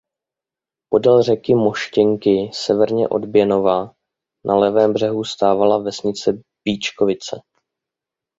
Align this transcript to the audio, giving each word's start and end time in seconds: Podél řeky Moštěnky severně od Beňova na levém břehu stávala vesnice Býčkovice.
Podél 0.89 1.23
řeky 1.23 1.55
Moštěnky 1.55 2.49
severně 2.53 3.07
od 3.09 3.25
Beňova 3.25 3.93
na 4.45 4.55
levém 4.55 4.93
břehu 4.93 5.23
stávala 5.23 5.77
vesnice 5.77 6.31
Býčkovice. 6.67 7.41